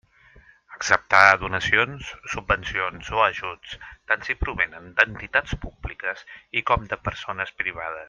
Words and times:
Acceptar 0.77 1.25
donacions, 1.41 2.07
subvencions 2.37 3.11
o 3.19 3.23
ajuts, 3.27 3.77
tant 4.13 4.27
si 4.31 4.39
provenen 4.47 4.91
d'entitats 5.01 5.57
públiques 5.67 6.29
i 6.63 6.69
com 6.73 6.93
de 6.95 7.05
persones 7.11 7.59
privades. 7.63 7.99